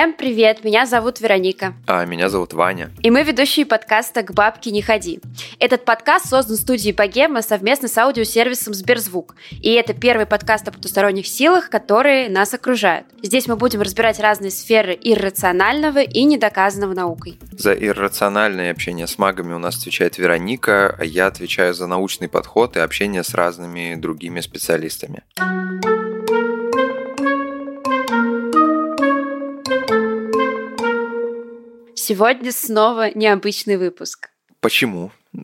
[0.00, 1.74] Всем привет, меня зовут Вероника.
[1.86, 2.90] А меня зовут Ваня.
[3.02, 5.20] И мы ведущие подкаста «К бабке не ходи».
[5.58, 9.34] Этот подкаст создан студией Богема совместно с аудиосервисом Сберзвук.
[9.50, 13.08] И это первый подкаст о потусторонних силах, которые нас окружают.
[13.22, 17.38] Здесь мы будем разбирать разные сферы иррационального и недоказанного наукой.
[17.52, 22.74] За иррациональное общение с магами у нас отвечает Вероника, а я отвечаю за научный подход
[22.78, 25.24] и общение с разными другими специалистами.
[32.10, 34.30] Сегодня снова необычный выпуск.
[34.58, 35.12] Почему?
[35.32, 35.38] У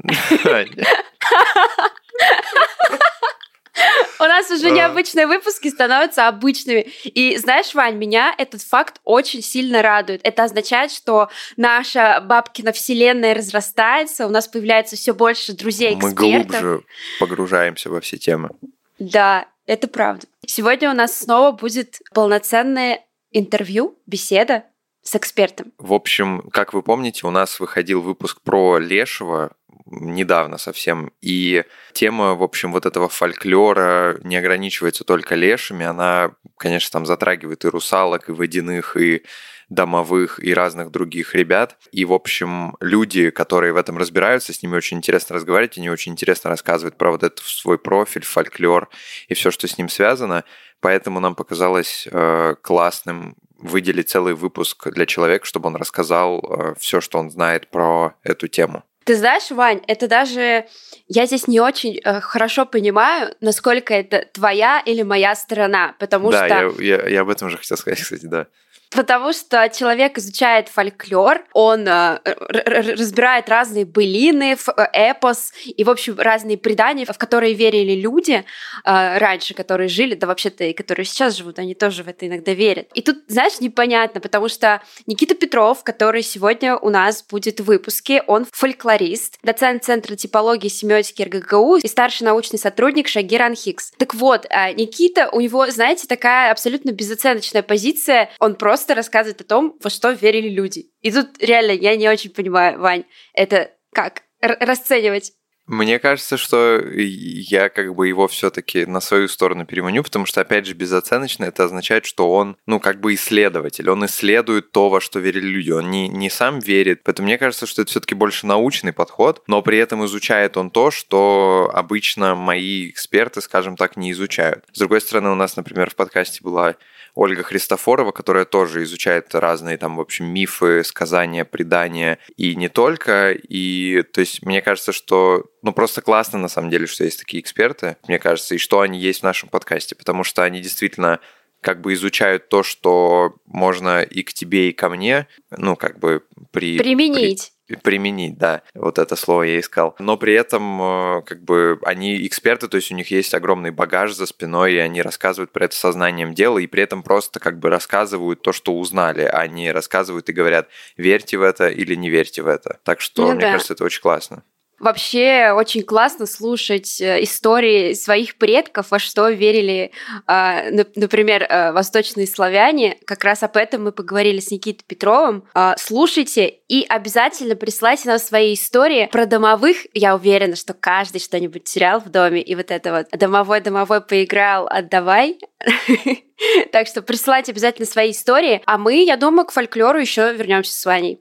[4.24, 6.80] нас уже необычные выпуски становятся обычными.
[7.04, 10.22] И знаешь, Вань, меня этот факт очень сильно радует.
[10.24, 15.94] Это означает, что наша бабкина вселенная разрастается, у нас появляется все больше друзей.
[15.94, 16.82] Мы глубже
[17.20, 18.50] погружаемся во все темы.
[18.98, 20.26] Да, это правда.
[20.44, 24.64] Сегодня у нас снова будет полноценное интервью, беседа
[25.06, 25.72] с экспертом.
[25.78, 29.52] В общем, как вы помните, у нас выходил выпуск про Лешего
[29.86, 31.12] недавно совсем.
[31.22, 35.86] И тема, в общем, вот этого фольклора не ограничивается только лешами.
[35.86, 39.22] Она, конечно, там затрагивает и русалок, и водяных, и
[39.68, 41.76] домовых и разных других ребят.
[41.90, 46.12] И, в общем, люди, которые в этом разбираются, с ними очень интересно разговаривать, они очень
[46.12, 48.88] интересно рассказывают про вот этот свой профиль, фольклор
[49.28, 50.44] и все, что с ним связано.
[50.80, 57.00] Поэтому нам показалось э, классным выделить целый выпуск для человека, чтобы он рассказал э, все,
[57.00, 58.84] что он знает про эту тему.
[59.04, 60.66] Ты знаешь, Вань, это даже
[61.06, 66.46] я здесь не очень э, хорошо понимаю, насколько это твоя или моя сторона, потому да,
[66.46, 66.82] что...
[66.82, 68.48] Я, я, я об этом же хотел сказать, кстати, да.
[68.90, 76.18] Потому что человек изучает фольклор, он э, разбирает разные былины, э, эпос и, в общем,
[76.18, 78.44] разные предания, в которые верили люди
[78.84, 82.52] э, раньше, которые жили, да вообще-то и которые сейчас живут, они тоже в это иногда
[82.52, 82.88] верят.
[82.94, 88.22] И тут, знаешь, непонятно, потому что Никита Петров, который сегодня у нас будет в выпуске,
[88.26, 93.92] он фольклорист, доцент Центра типологии и семиотики РГГУ и старший научный сотрудник Шагир Анхикс.
[93.98, 94.44] Так вот,
[94.74, 99.88] Никита, у него, знаете, такая абсолютно безоценочная позиция, он просто просто рассказывает о том, во
[99.88, 100.90] что верили люди.
[101.00, 105.32] И тут реально я не очень понимаю, Вань, это как расценивать?
[105.66, 110.66] Мне кажется, что я как бы его все-таки на свою сторону переманю, потому что, опять
[110.66, 115.20] же, безоценочно это означает, что он, ну, как бы исследователь, он исследует то, во что
[115.20, 117.02] верили люди, он не, не сам верит.
[117.02, 120.90] Поэтому мне кажется, что это все-таки больше научный подход, но при этом изучает он то,
[120.90, 124.66] что обычно мои эксперты, скажем так, не изучают.
[124.70, 126.76] С другой стороны, у нас, например, в подкасте была
[127.16, 133.32] Ольга Христофорова, которая тоже изучает разные там, в общем, мифы, сказания, предания и не только.
[133.32, 137.40] И то есть мне кажется, что ну просто классно на самом деле, что есть такие
[137.40, 141.20] эксперты, мне кажется, и что они есть в нашем подкасте, потому что они действительно
[141.66, 146.22] как бы изучают то, что можно и к тебе, и ко мне, ну, как бы
[146.52, 146.78] при...
[146.78, 149.96] Применить применить, да, вот это слово я искал.
[149.98, 154.12] Но при этом, э, как бы, они эксперты, то есть у них есть огромный багаж
[154.12, 157.68] за спиной, и они рассказывают про это сознанием дела, и при этом просто как бы
[157.68, 162.42] рассказывают то, что узнали, а не рассказывают и говорят, верьте в это или не верьте
[162.42, 162.78] в это.
[162.84, 163.50] Так что, ну, мне да.
[163.50, 164.44] кажется, это очень классно.
[164.78, 169.90] Вообще очень классно слушать э, истории своих предков, во что верили,
[170.26, 170.64] а,
[170.94, 172.98] например, э, восточные славяне.
[173.06, 175.44] Как раз об этом мы поговорили с Никитой Петровым.
[175.54, 179.78] А, слушайте и обязательно присылайте нам свои истории про домовых.
[179.94, 182.42] Я уверена, что каждый что-нибудь терял в доме.
[182.42, 185.38] И вот это вот домовой-домовой поиграл, отдавай.
[186.70, 188.60] Так что присылайте обязательно свои истории.
[188.66, 191.18] А мы, я думаю, к фольклору еще вернемся с Ваней.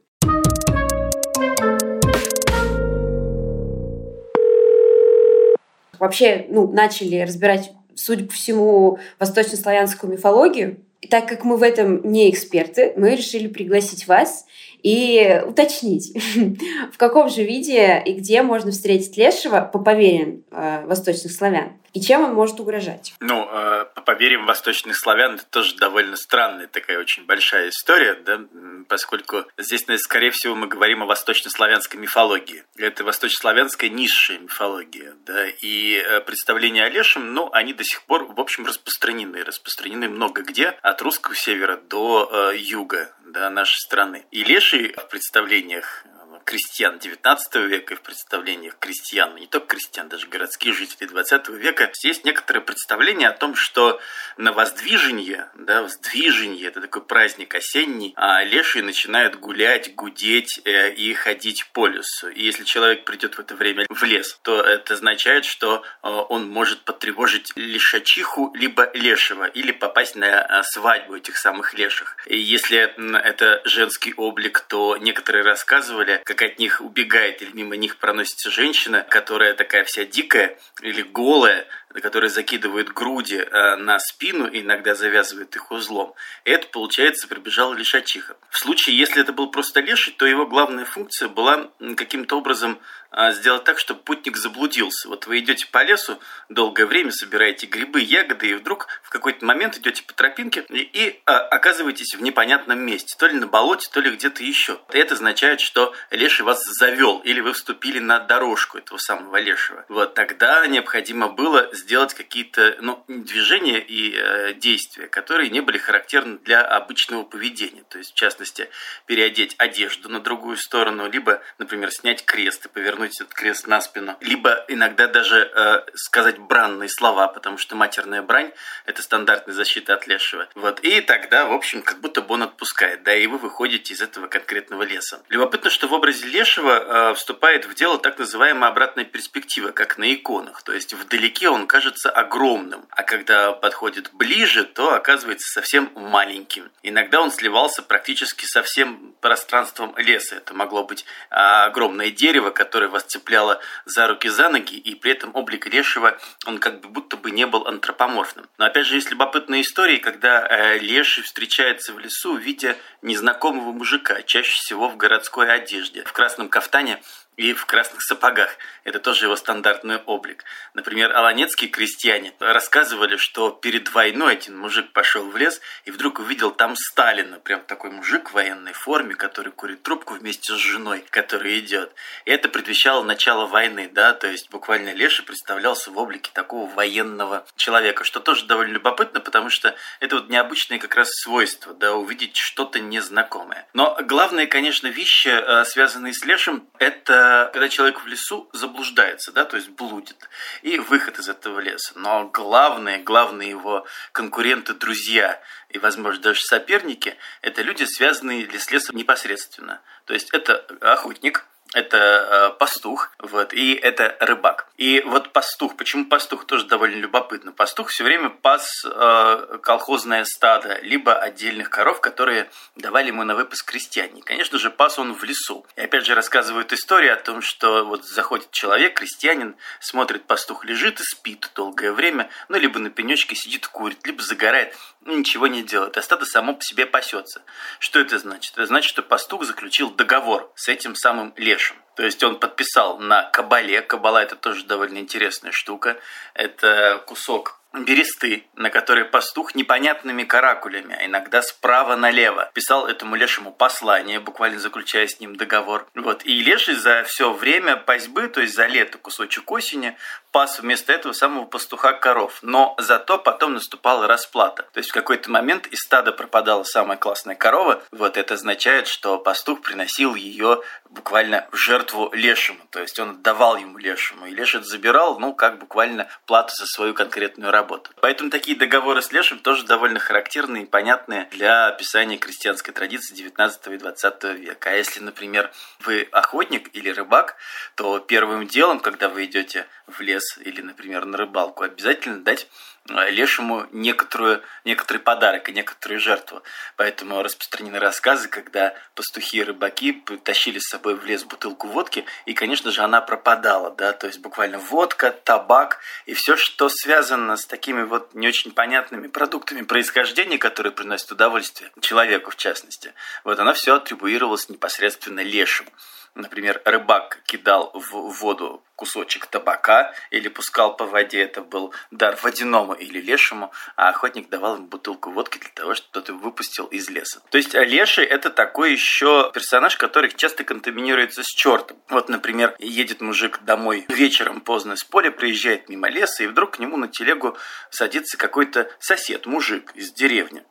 [5.99, 10.77] Вообще ну, начали разбирать, судя по всему, восточнославянскую мифологию.
[11.01, 14.45] И так как мы в этом не эксперты, мы решили пригласить вас
[14.81, 16.13] и уточнить,
[16.91, 22.01] в каком же виде и где можно встретить лешего по поверьям э, восточных славян и
[22.01, 23.13] чем он может угрожать.
[23.21, 28.41] Ну, э, по поверьям восточных славян, это тоже довольно странная такая очень большая история, да,
[28.89, 32.65] поскольку здесь, скорее всего, мы говорим о восточнославянской мифологии.
[32.77, 38.25] Это восточнославянская низшая мифология, да, и э, представления о лешем, ну, они до сих пор,
[38.25, 44.25] в общем, распространены, распространены много где, от русского севера до э, юга, да, нашей страны.
[44.31, 46.05] И леший в представлениях
[46.45, 51.91] крестьян 19 века и в представлениях крестьян, не только крестьян, даже городских жителей 20 века,
[52.03, 53.99] есть некоторое представление о том, что
[54.37, 61.13] на воздвижение, да, воздвижение, это такой праздник осенний, а лешие начинают гулять, гудеть э, и
[61.13, 62.29] ходить по лесу.
[62.29, 66.47] И если человек придет в это время в лес, то это означает, что э, он
[66.47, 72.17] может потревожить лишачиху либо лешего или попасть на э, свадьбу этих самых леших.
[72.27, 77.97] И если это женский облик, то некоторые рассказывали, как от них убегает или мимо них
[77.97, 81.65] проносится женщина, которая такая вся дикая или голая,
[82.01, 86.13] которая закидывает груди э, на спину и иногда завязывает их узлом.
[86.43, 88.37] Это, получается, прибежала лишачиха.
[88.49, 92.79] В случае, если это был просто леший, то его главная функция была каким-то образом
[93.17, 95.07] а, сделать так, чтобы путник заблудился.
[95.07, 96.19] Вот вы идете по лесу,
[96.49, 101.21] долгое время собираете грибы, ягоды, и вдруг в какой-то момент идете по тропинке и, и
[101.25, 104.81] а, оказываетесь в непонятном месте, то ли на болоте, то ли где-то еще.
[104.89, 109.85] Это означает, что леший вас завел, или вы вступили на дорожку этого самого лешего.
[109.87, 116.37] Вот тогда необходимо было сделать какие-то ну, движения и э, действия, которые не были характерны
[116.39, 117.83] для обычного поведения.
[117.89, 118.69] То есть, в частности,
[119.05, 124.17] переодеть одежду на другую сторону, либо, например, снять крест и повернуть этот крест на спину,
[124.21, 128.51] либо иногда даже э, сказать бранные слова, потому что матерная брань–
[128.85, 130.47] это стандартная защита от лешего.
[130.55, 130.79] Вот.
[130.81, 134.27] И тогда, в общем, как будто бы он отпускает, да, и вы выходите из этого
[134.27, 135.21] конкретного леса.
[135.29, 140.13] Любопытно, что в образе лешего э, вступает в дело так называемая обратная перспектива, как на
[140.13, 140.63] иконах.
[140.63, 146.71] То есть вдалеке он кажется огромным, а когда подходит ближе, то оказывается совсем маленьким.
[146.83, 150.37] Иногда он сливался практически со всем пространством леса.
[150.37, 155.11] Это могло быть э, огромное дерево, которое вас цепляло за руки, за ноги, и при
[155.11, 158.47] этом облик Лешего, он как бы будто бы не был антропоморфным.
[158.57, 164.21] Но опять же, есть любопытные истории, когда э, Леший встречается в лесу, видя незнакомого мужика,
[164.21, 167.01] чаще всего в городской одежде, в красном кафтане
[167.37, 168.57] и в красных сапогах.
[168.83, 170.43] Это тоже его стандартный облик.
[170.73, 176.51] Например, аланецкие крестьяне рассказывали, что перед войной один мужик пошел в лес и вдруг увидел
[176.51, 177.39] там Сталина.
[177.39, 181.93] Прям такой мужик в военной форме, который курит трубку вместе с женой, который идет.
[182.25, 187.45] И это предвещало начало войны, да, то есть буквально Леша представлялся в облике такого военного
[187.55, 192.37] человека, что тоже довольно любопытно, потому что это вот необычное как раз свойство, да, увидеть
[192.37, 193.67] что-то незнакомое.
[193.73, 199.45] Но главное, конечно, вещи, э, связанные с Лешем, это когда человек в лесу заблуждается, да,
[199.45, 200.29] то есть блудит,
[200.61, 201.93] и выход из этого леса.
[201.95, 208.95] Но главные, главные его конкуренты, друзья и, возможно, даже соперники, это люди, связанные с лесом
[208.95, 209.81] непосредственно.
[210.05, 211.45] То есть это охотник,
[211.75, 214.67] это э, пастух, вот, и это рыбак.
[214.77, 217.51] И вот пастух, почему пастух тоже довольно любопытно.
[217.51, 223.69] Пастух все время пас э, колхозное стадо, либо отдельных коров, которые давали ему на выпуск
[223.69, 224.21] крестьяне.
[224.21, 225.65] конечно же, пас он в лесу.
[225.75, 231.01] И опять же рассказывают историю о том, что вот заходит человек, крестьянин, смотрит, пастух лежит
[231.01, 235.61] и спит долгое время, ну, либо на пенечке сидит, курит, либо загорает, ну, ничего не
[235.61, 237.41] делает, а стадо само по себе пасется.
[237.79, 238.53] Что это значит?
[238.53, 241.77] Это значит, что пастух заключил договор с этим самым лешим дальнейшем.
[241.95, 243.81] То есть он подписал на кабале.
[243.81, 245.97] Кабала это тоже довольно интересная штука.
[246.33, 253.51] Это кусок бересты, на которой пастух непонятными каракулями, а иногда справа налево, писал этому лешему
[253.51, 255.85] послание, буквально заключая с ним договор.
[255.93, 256.25] Вот.
[256.25, 259.97] И леший за все время пасьбы, то есть за лето, кусочек осени,
[260.31, 262.39] пас вместо этого самого пастуха коров.
[262.41, 264.63] Но зато потом наступала расплата.
[264.73, 267.83] То есть в какой-то момент из стада пропадала самая классная корова.
[267.91, 270.61] Вот это означает, что пастух приносил ее
[270.95, 272.59] буквально в жертву лешему.
[272.71, 274.25] То есть он отдавал ему лешему.
[274.25, 277.91] И леший забирал, ну, как буквально плату за свою конкретную работу.
[278.01, 283.67] Поэтому такие договоры с Лешим тоже довольно характерные и понятные для описания крестьянской традиции 19
[283.67, 284.69] и 20 века.
[284.69, 287.35] А если, например, вы охотник или рыбак,
[287.75, 292.47] то первым делом, когда вы идете в лес или, например, на рыбалку, обязательно дать
[292.87, 296.43] лешему некоторую, некоторый подарок и некоторую жертву.
[296.75, 302.33] Поэтому распространены рассказы, когда пастухи и рыбаки тащили с собой в лес бутылку водки, и,
[302.33, 307.45] конечно же, она пропадала, да, то есть буквально водка, табак и все, что связано с
[307.45, 312.93] такими вот не очень понятными продуктами происхождения, которые приносят удовольствие человеку, в частности.
[313.23, 315.71] Вот оно все атрибуировалось непосредственно лешему.
[316.15, 317.91] Например, рыбак кидал в
[318.21, 324.29] воду кусочек табака или пускал по воде, это был дар водяному или лешему, а охотник
[324.29, 327.21] давал ему бутылку водки для того, чтобы тот его выпустил из леса.
[327.31, 331.77] То есть леший это такой еще персонаж, который часто контаминируется с чертом.
[331.89, 336.59] Вот, например, едет мужик домой вечером поздно с поля, приезжает мимо леса, и вдруг к
[336.59, 337.37] нему на телегу
[337.69, 340.45] садится какой-то сосед, мужик из деревни.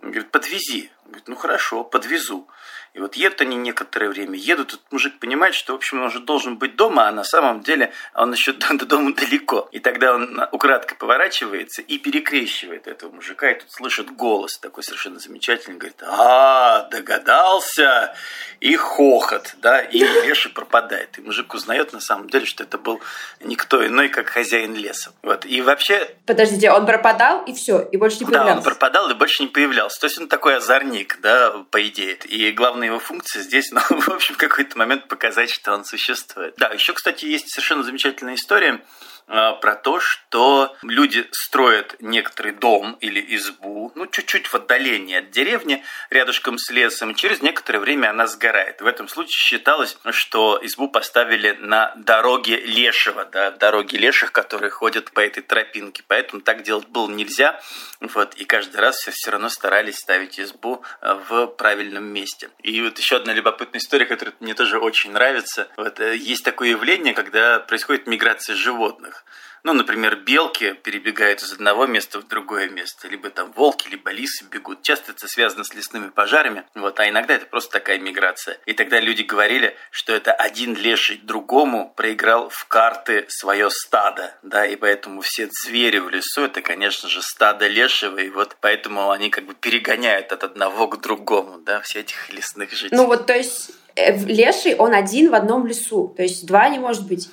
[0.00, 0.90] Говорит, подвези.
[1.06, 2.48] Говорит, ну хорошо, подвезу.
[2.94, 6.20] И вот едут они некоторое время, едут, этот мужик понимает, что, в общем, он уже
[6.20, 9.68] должен быть дома, а на самом деле он еще до дома далеко.
[9.72, 15.18] И тогда он украдкой поворачивается и перекрещивает этого мужика, и тут слышит голос такой совершенно
[15.18, 18.14] замечательный, говорит, а, догадался,
[18.60, 21.18] и хохот, да, и Леша пропадает.
[21.18, 23.00] И мужик узнает на самом деле, что это был
[23.40, 25.12] никто иной, как хозяин леса.
[25.22, 26.10] Вот, и вообще...
[26.26, 28.52] Подождите, он пропадал, и все, и больше не появлялся?
[28.52, 30.00] Да, он пропадал и больше не появлялся.
[30.00, 32.14] То есть он такой озорник, да, по идее.
[32.24, 36.54] И главное его функция здесь, ну, в общем, какой-то момент показать, что он существует.
[36.56, 38.80] Да, еще, кстати, есть совершенно замечательная история
[39.28, 45.84] про то, что люди строят некоторый дом или избу, ну, чуть-чуть в отдалении от деревни,
[46.10, 48.80] рядышком с лесом, и через некоторое время она сгорает.
[48.80, 55.12] В этом случае считалось, что избу поставили на дороге лешего, да, дороге леших, которые ходят
[55.12, 57.60] по этой тропинке, поэтому так делать было нельзя,
[58.00, 62.50] вот, и каждый раз все, все равно старались ставить избу э, в правильном месте.
[62.62, 65.68] И вот еще одна любопытная история, которая мне тоже очень нравится.
[65.76, 69.17] Вот, э, есть такое явление, когда происходит миграция животных.
[69.64, 74.44] Ну, например, белки перебегают из одного места в другое место, либо там волки, либо лисы
[74.50, 74.82] бегут.
[74.82, 78.56] Часто это связано с лесными пожарами, вот, а иногда это просто такая миграция.
[78.66, 84.64] И тогда люди говорили, что это один леший другому проиграл в карты свое стадо, да,
[84.64, 89.28] и поэтому все звери в лесу это, конечно же, стадо лешего, и вот поэтому они
[89.30, 92.96] как бы перегоняют от одного к другому, да, все этих лесных жителей.
[92.96, 96.78] Ну вот, то есть э, леший, он один в одном лесу, то есть два не
[96.78, 97.28] может быть.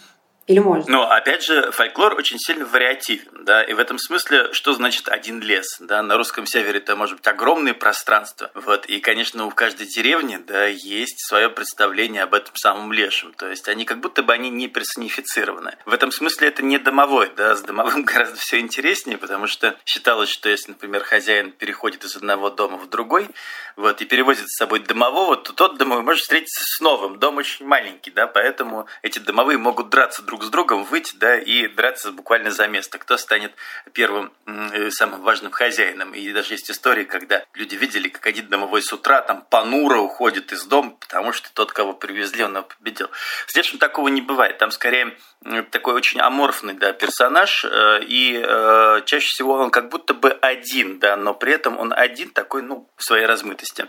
[0.48, 0.88] Или может?
[0.88, 5.42] Но, опять же, фольклор очень сильно вариативен, да, и в этом смысле, что значит один
[5.42, 9.88] лес, да, на русском севере это может быть огромное пространство, вот, и, конечно, у каждой
[9.88, 14.34] деревни, да, есть свое представление об этом самом лешем, то есть они как будто бы
[14.34, 15.78] они не персонифицированы.
[15.86, 20.30] В этом смысле это не домовой, да, с домовым гораздо все интереснее, потому что считалось,
[20.30, 23.30] что если, например, хозяин переходит из одного дома в другой,
[23.78, 27.66] вот, и перевозит с собой домового, то тот домовой может встретиться с новым, дом очень
[27.66, 32.12] маленький, да, поэтому эти домовые могут драться друг друг с другом выйти, да, и драться
[32.12, 32.98] буквально за место.
[32.98, 33.54] Кто станет
[33.94, 36.14] первым э, самым важным хозяином.
[36.14, 40.52] И даже есть истории, когда люди видели, как один домовой с утра там понуро уходит
[40.52, 43.10] из дома, потому что тот, кого привезли, он его победил.
[43.48, 44.58] С Лешим такого не бывает.
[44.58, 45.18] Там скорее
[45.72, 51.00] такой очень аморфный да, персонаж, э, и э, чаще всего он как будто бы один,
[51.00, 53.88] да, но при этом он один такой, ну, в своей размытости.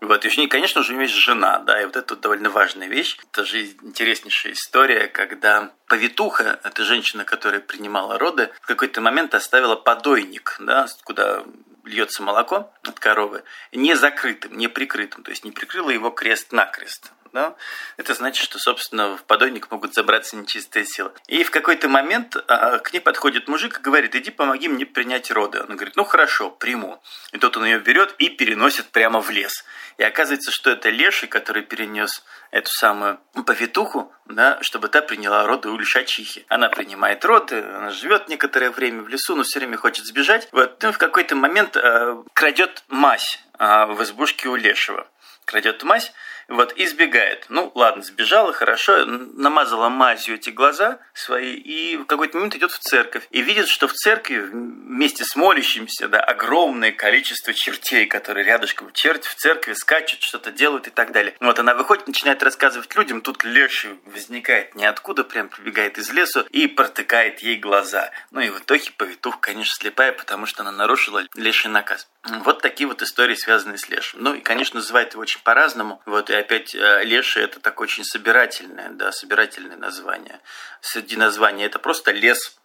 [0.00, 3.18] Вот, и, конечно же, у него есть жена, да, и вот это довольно важная вещь.
[3.32, 9.74] Это же интереснейшая история, когда повитуха, это женщина, которая принимала роды, в какой-то момент оставила
[9.74, 11.44] подойник, да, куда
[11.84, 17.54] льется молоко от коровы, не закрытым, не прикрытым, то есть не прикрыла его крест-накрест да,
[17.96, 21.12] это значит, что, собственно, в подойник могут забраться нечистые силы.
[21.26, 25.30] И в какой-то момент а, к ней подходит мужик и говорит, иди помоги мне принять
[25.30, 25.58] роды.
[25.58, 27.02] Она говорит, ну хорошо, приму.
[27.32, 29.64] И тут он ее берет и переносит прямо в лес.
[29.98, 35.68] И оказывается, что это леший, который перенес эту самую повитуху, да, чтобы та приняла роды
[35.68, 36.44] у лишачихи.
[36.48, 40.48] Она принимает роды, она живет некоторое время в лесу, но все время хочет сбежать.
[40.52, 45.06] Вот, ну, в какой-то момент э, крадет мазь э, в избушке у лешего.
[45.44, 46.12] Крадет мазь,
[46.48, 47.46] вот, избегает.
[47.50, 52.78] Ну, ладно, сбежала, хорошо, намазала мазью эти глаза свои, и в какой-то момент идет в
[52.78, 53.26] церковь.
[53.30, 59.28] И видит, что в церкви вместе с молящимся, да, огромное количество чертей, которые рядышком черти
[59.28, 61.34] в церкви скачут, что-то делают и так далее.
[61.40, 66.66] Вот она выходит, начинает рассказывать людям, тут леший возникает ниоткуда, прям прибегает из лесу и
[66.66, 68.10] протыкает ей глаза.
[68.30, 72.08] Ну и в итоге повитуха, конечно, слепая, потому что она нарушила леший наказ.
[72.44, 74.22] Вот такие вот истории, связанные с лешим.
[74.22, 76.00] Ну и, конечно, называют его очень по-разному.
[76.06, 80.40] Вот и опять э, леший это такое очень собирательное, да, собирательное название.
[80.80, 82.56] Среди названий это просто лес,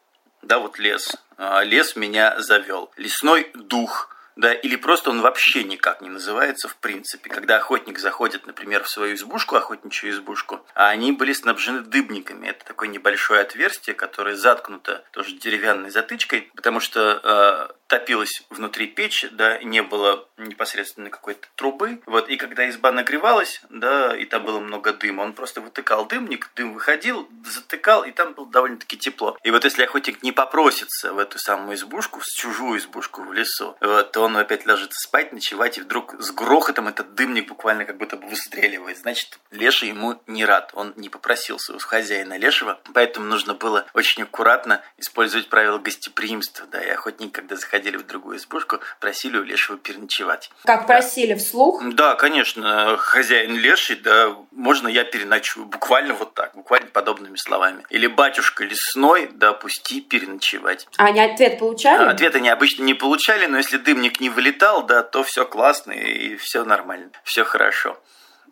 [0.41, 1.15] да, вот лес.
[1.37, 2.91] А, лес меня завел.
[2.97, 7.29] Лесной дух– да, или просто он вообще никак не называется в принципе.
[7.29, 12.47] Когда охотник заходит, например, в свою избушку, охотничью избушку, а они были снабжены дыбниками.
[12.47, 17.21] Это такое небольшое отверстие, которое заткнуто тоже деревянной затычкой, потому что
[17.69, 22.01] э, топилось внутри печь, да, не было непосредственно какой-то трубы.
[22.07, 26.49] Вот, и когда изба нагревалась, да, и там было много дыма, он просто вытыкал дымник,
[26.55, 29.37] дым выходил, затыкал, и там было довольно-таки тепло.
[29.43, 33.77] И вот если охотник не попросится в эту самую избушку, в чужую избушку в лесу,
[33.79, 37.97] вот, то он опять ложится спать, ночевать, и вдруг с грохотом этот дымник буквально как
[37.97, 38.97] будто бы выстреливает.
[38.97, 44.23] Значит, Леша ему не рад, он не попросился у хозяина Лешего, поэтому нужно было очень
[44.23, 49.43] аккуратно использовать правила гостеприимства, да, и охотник, когда заходил заходили в другую избушку, просили у
[49.43, 50.49] лешего переночевать.
[50.63, 51.83] Как просили, вслух?
[51.93, 57.83] Да, конечно, хозяин леший, да, можно я переночую, буквально вот так, буквально подобными словами.
[57.89, 60.87] Или батюшка лесной, да, пусти переночевать.
[60.97, 62.09] А они ответ получали?
[62.09, 66.35] Ответа они обычно не получали, но если дымник не вылетал, да, то все классно и
[66.37, 67.99] все нормально, все хорошо.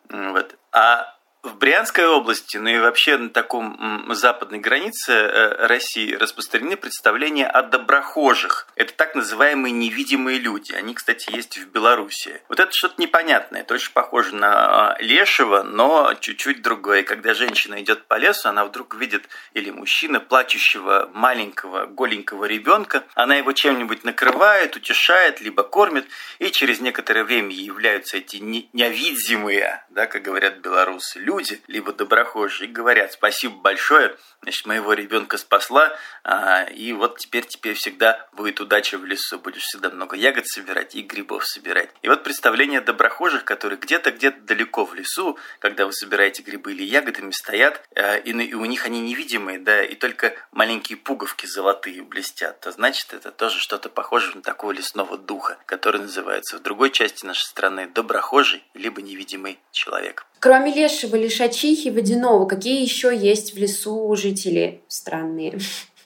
[0.10, 0.56] Вот.
[0.74, 7.48] А в Брянской области, ну и вообще на таком западной границе э, России распространены представления
[7.48, 8.68] о доброхожих.
[8.76, 10.74] Это так называемые невидимые люди.
[10.74, 12.42] Они, кстати, есть в Беларуси.
[12.48, 13.62] Вот это что-то непонятное.
[13.62, 17.02] Это очень похоже на а, лешего, но чуть-чуть другое.
[17.02, 23.04] Когда женщина идет по лесу, она вдруг видит, или мужчина, плачущего маленького голенького ребенка.
[23.16, 26.06] Она его чем-нибудь накрывает, утешает, либо кормит.
[26.38, 31.31] И через некоторое время являются эти невидимые, да, как говорят белорусы, люди,
[31.68, 38.28] либо доброхожие, говорят спасибо большое, значит, моего ребенка спасла, а, и вот теперь теперь всегда
[38.34, 41.90] будет удача в лесу, будешь всегда много ягод собирать и грибов собирать.
[42.02, 46.84] И вот представление доброхожих, которые где-то где-то далеко в лесу, когда вы собираете грибы или
[46.84, 52.04] ягодами, стоят, а, и, и у них они невидимые, да, и только маленькие пуговки золотые
[52.04, 56.92] блестят, то значит это тоже что-то похоже на такого лесного духа, который называется в другой
[56.92, 60.26] части нашей страны доброхожий, либо невидимый человек.
[60.42, 65.60] Кроме лешего, лишачихи, водяного, какие еще есть в лесу жители странные?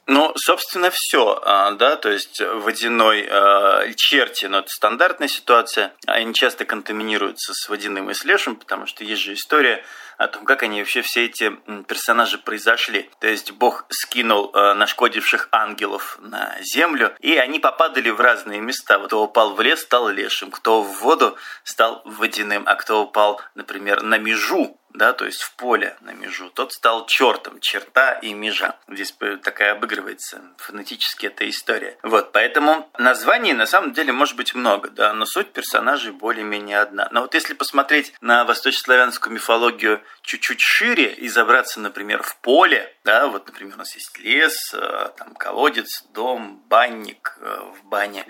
[0.08, 6.34] Ну, собственно, все, а, да, то есть водяной э, черти, но это стандартная ситуация, они
[6.34, 9.86] часто контаминируются с водяным и с лешим, потому что есть же история
[10.18, 11.52] о том, как они вообще все эти
[11.88, 13.10] персонажи произошли.
[13.20, 19.00] То есть Бог скинул э, нашкодивших ангелов на землю, и они попадали в разные места.
[19.00, 24.04] Кто упал в лес, стал лешим, кто в воду, стал водяным, а кто упал, например,
[24.04, 28.76] на межу, да, то есть в поле на межу, тот стал чертом, черта и межа.
[28.88, 31.98] Здесь такая обыгрывается фонетически эта история.
[32.04, 37.08] Вот, поэтому названий на самом деле может быть много, да, но суть персонажей более-менее одна.
[37.12, 43.28] Но вот если посмотреть на восточнославянскую мифологию чуть-чуть шире и забраться, например, в поле, да,
[43.28, 48.26] вот, например, у нас есть лес, э, там колодец, дом, банник э, в бане,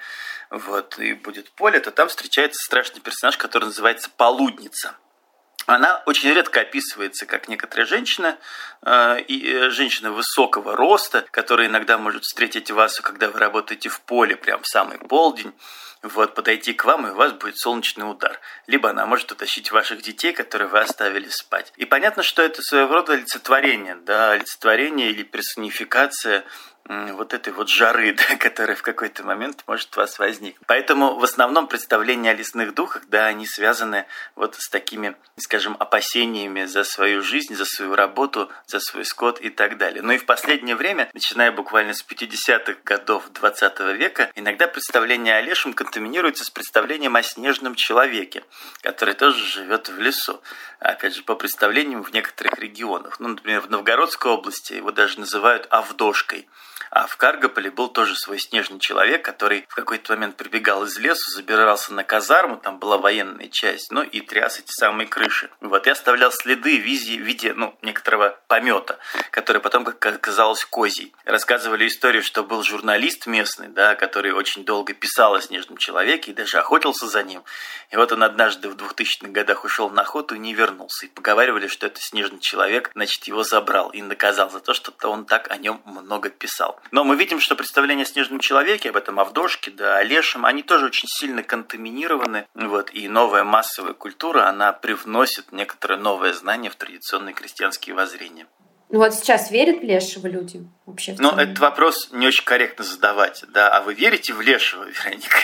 [0.49, 4.95] вот, и будет поле, то там встречается страшный персонаж, который называется Полудница
[5.65, 8.37] она очень редко описывается как некоторая женщина,
[8.83, 14.01] э, и э, женщина высокого роста, которая иногда может встретить вас, когда вы работаете в
[14.01, 15.53] поле, прям в самый полдень,
[16.03, 18.39] вот, подойти к вам, и у вас будет солнечный удар.
[18.67, 21.73] Либо она может утащить ваших детей, которые вы оставили спать.
[21.77, 26.45] И понятно, что это своего рода олицетворение, да, олицетворение или персонификация
[26.87, 30.65] вот этой вот жары, да, которая в какой-то момент может у вас возникнуть.
[30.67, 36.65] Поэтому в основном представления о лесных духах, да, они связаны вот с такими, скажем, опасениями
[36.65, 40.01] за свою жизнь, за свою работу, за свой скот и так далее.
[40.01, 45.41] Но и в последнее время, начиная буквально с 50-х годов 20 века, иногда представление о
[45.41, 48.43] лешем контаминируется с представлением о снежном человеке,
[48.81, 50.41] который тоже живет в лесу.
[50.79, 53.19] Опять же, по представлениям в некоторых регионах.
[53.19, 56.47] Ну, например, в Новгородской области его даже называют Авдошкой.
[56.95, 61.29] А в Каргополе был тоже свой снежный человек, который в какой-то момент прибегал из лесу,
[61.31, 65.49] забирался на казарму, там была военная часть, ну и тряс эти самые крыши.
[65.59, 68.97] Вот, и оставлял следы в виде, в виде ну, некоторого помета,
[69.31, 71.13] который потом, как оказалось, козий.
[71.25, 76.33] Рассказывали историю, что был журналист местный, да, который очень долго писал о снежном человеке и
[76.33, 77.43] даже охотился за ним.
[77.89, 81.07] И вот он однажды в 2000-х годах ушел на охоту и не вернулся.
[81.07, 85.25] И поговаривали, что это снежный человек, значит, его забрал и наказал за то, что он
[85.25, 86.79] так о нем много писал.
[86.91, 90.63] Но мы видим, что представления о снежном человеке, об этом Авдошке, да, о Лешем, они
[90.63, 92.47] тоже очень сильно контаминированы.
[92.53, 98.47] Вот, и новая массовая культура, она привносит некоторое новое знание в традиционные крестьянские воззрения.
[98.89, 101.15] Ну вот сейчас верят в Лешего люди вообще?
[101.17, 103.75] Ну, этот вопрос не очень корректно задавать, да.
[103.75, 105.37] А вы верите в Лешего, Вероника?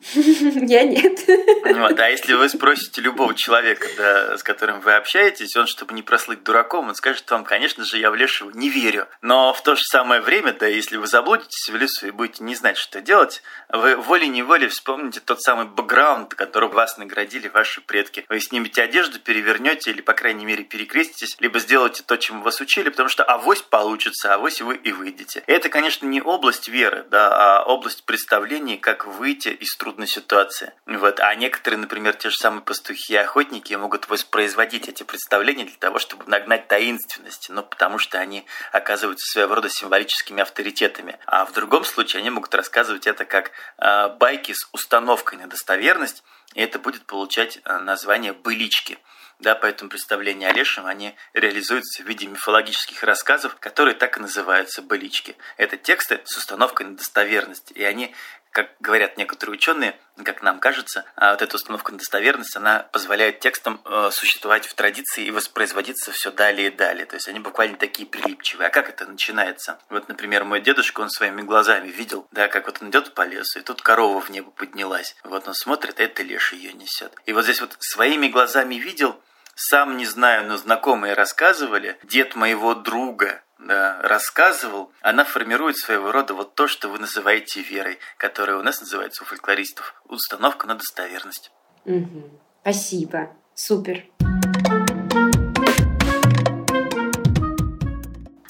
[0.12, 1.18] Я нет.
[1.26, 6.02] Вот, а если вы спросите любого человека, да, с которым вы общаетесь, он, чтобы не
[6.02, 9.08] прослыть дураком, он скажет вам, конечно же, я в лешего не верю.
[9.22, 12.54] Но в то же самое время, да, если вы заблудитесь в лесу и будете не
[12.54, 18.24] знать, что делать, вы волей-неволей вспомните тот самый бэкграунд, которым вас наградили ваши предки.
[18.28, 22.88] Вы снимете одежду, перевернете или, по крайней мере, перекреститесь, либо сделаете то, чему вас учили,
[22.88, 25.42] потому что авось получится, авось вы и выйдете.
[25.46, 30.74] Это, конечно, не область веры, да, а область представлений, как выйти из труда трудной ситуации.
[30.84, 31.18] Вот.
[31.18, 35.98] А некоторые, например, те же самые пастухи и охотники могут воспроизводить эти представления для того,
[35.98, 41.18] чтобы нагнать таинственности, ну, потому что они оказываются своего рода символическими авторитетами.
[41.24, 46.22] А в другом случае они могут рассказывать это как э, байки с установкой на достоверность,
[46.52, 48.98] и это будет получать э, название «былички».
[49.40, 54.82] Да, поэтому представления о лешем, они реализуются в виде мифологических рассказов, которые так и называются
[54.82, 55.36] «былички».
[55.56, 58.12] Это тексты с установкой на достоверность, и они
[58.58, 63.38] как говорят некоторые ученые, как нам кажется, а вот эта установка на достоверность, она позволяет
[63.38, 67.06] текстам э, существовать в традиции и воспроизводиться все далее и далее.
[67.06, 68.66] То есть они буквально такие прилипчивые.
[68.66, 69.78] А как это начинается?
[69.90, 73.60] Вот, например, мой дедушка, он своими глазами видел, да, как вот он идет по лесу,
[73.60, 75.14] и тут корова в небо поднялась.
[75.22, 77.12] Вот он смотрит, а это леший ее несет.
[77.26, 79.22] И вот здесь вот своими глазами видел,
[79.54, 86.34] сам не знаю, но знакомые рассказывали, дед моего друга да, рассказывал, она формирует своего рода
[86.34, 91.50] вот то, что вы называете верой, которая у нас называется у фольклористов установка на достоверность.
[91.84, 92.40] Угу.
[92.62, 93.30] Спасибо.
[93.54, 94.04] Супер.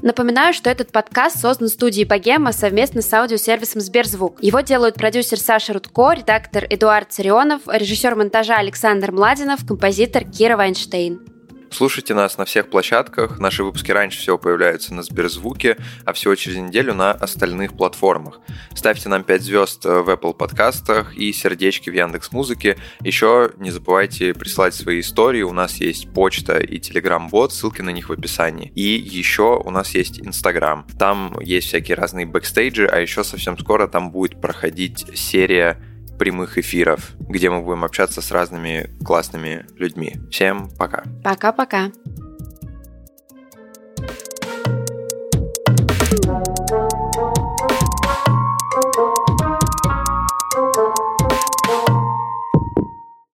[0.03, 4.43] Напоминаю, что этот подкаст создан студией Богема совместно с аудиосервисом Сберзвук.
[4.43, 11.38] Его делают продюсер Саша Рудко, редактор Эдуард Царионов, режиссер монтажа Александр Младинов, композитор Кира Вайнштейн.
[11.71, 13.39] Слушайте нас на всех площадках.
[13.39, 18.41] Наши выпуски раньше всего появляются на Сберзвуке, а всего через неделю на остальных платформах.
[18.75, 22.79] Ставьте нам 5 звезд в Apple подкастах и сердечки в Яндекс Музыке.
[23.01, 25.43] Еще не забывайте присылать свои истории.
[25.43, 28.73] У нас есть почта и телеграм-бот, ссылки на них в описании.
[28.75, 30.87] И еще у нас есть Инстаграм.
[30.99, 35.81] Там есть всякие разные бэкстейджи, а еще совсем скоро там будет проходить серия
[36.19, 40.17] прямых эфиров, где мы будем общаться с разными классными людьми.
[40.31, 41.05] Всем пока.
[41.23, 41.91] Пока-пока.